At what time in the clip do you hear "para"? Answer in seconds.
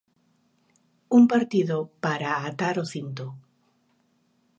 2.05-2.29